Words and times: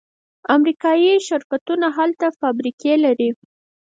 امریکایی 0.55 1.11
شرکتونه 1.27 1.87
هلته 1.97 2.25
فابریکې 2.39 2.93
لري. 3.05 3.29